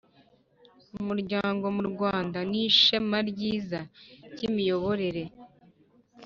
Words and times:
umuryango 0.99 1.65
mu 1.75 1.83
Rwanda 1.91 2.37
nishema 2.49 3.17
ryiza 3.29 3.79
ryimiyoborere 4.31 5.23